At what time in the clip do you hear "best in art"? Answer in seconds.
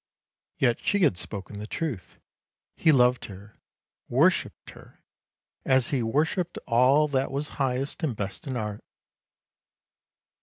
8.15-8.83